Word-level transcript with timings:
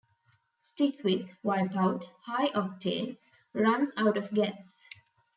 Stick 0.63 0.95
with 1.03 1.29
"Wipeout"- 1.45 2.01
"Hi-Octane" 2.25 3.17
runs 3.53 3.93
out 3.97 4.17
of 4.17 4.31
gas. 4.33 4.83